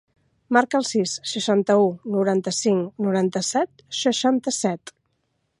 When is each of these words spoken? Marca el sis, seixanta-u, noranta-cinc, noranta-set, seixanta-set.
Marca 0.55 0.79
el 0.79 0.87
sis, 0.91 1.13
seixanta-u, 1.31 1.85
noranta-cinc, 2.15 2.89
noranta-set, 3.09 3.87
seixanta-set. 4.03 4.99